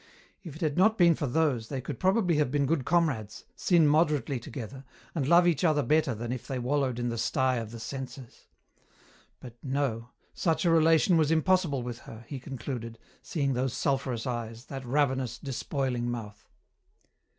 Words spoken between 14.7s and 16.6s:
ravenous, despoiling mouth.